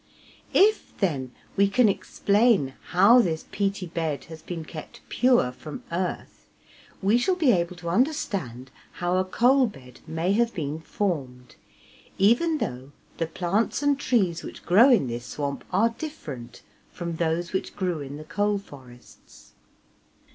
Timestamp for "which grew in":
17.53-18.17